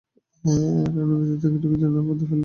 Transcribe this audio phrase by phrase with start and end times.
[0.95, 2.39] রানু ভেতরে ঢুকে জানালার পর্দা ফেলে দিল।